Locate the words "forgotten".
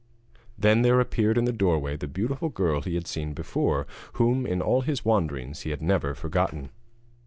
6.15-6.71